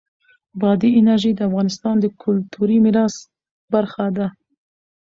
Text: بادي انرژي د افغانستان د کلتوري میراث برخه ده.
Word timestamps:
بادي 0.59 0.89
انرژي 0.99 1.31
د 1.35 1.39
افغانستان 1.49 1.95
د 1.99 2.05
کلتوري 2.21 2.77
میراث 2.83 3.15
برخه 3.73 4.05
ده. 4.17 4.27